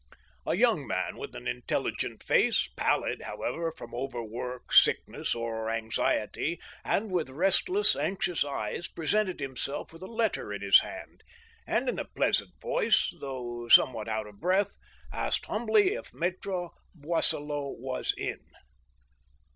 A 0.47 0.57
young 0.57 0.87
man 0.87 1.15
with 1.17 1.35
an 1.35 1.47
intelligent 1.47 2.23
face, 2.23 2.67
pallid, 2.75 3.21
however, 3.21 3.71
from 3.71 3.93
over 3.93 4.23
work, 4.23 4.73
sickness, 4.73 5.35
or 5.35 5.69
anxiety, 5.69 6.59
and 6.83 7.11
with 7.11 7.29
restless, 7.29 7.95
anxious 7.95 8.43
eyes, 8.43 8.87
presented 8.87 9.39
himself 9.39 9.93
with 9.93 10.01
a 10.01 10.07
letter 10.07 10.51
in 10.51 10.63
his 10.63 10.79
hand, 10.79 11.21
and, 11.67 11.87
in 11.87 11.99
a 11.99 12.05
pleasant 12.05 12.59
voice, 12.59 13.13
though 13.21 13.67
somewhat 13.67 14.07
out 14.09 14.25
of 14.25 14.39
breath, 14.39 14.75
asked 15.13 15.45
humbly 15.45 15.93
if 15.93 16.11
Mattre 16.15 16.69
Boisselot 16.95 17.77
was 17.77 18.15
in. 18.17 18.39